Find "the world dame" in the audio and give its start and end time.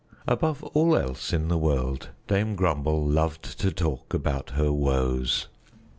1.47-2.55